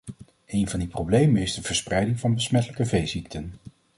Een 0.47 0.69
van 0.69 0.79
die 0.79 0.87
problemen 0.87 1.41
is 1.41 1.53
de 1.53 1.61
verspreiding 1.61 2.19
van 2.19 2.33
besmettelijke 2.33 2.85
veeziekten. 2.85 3.53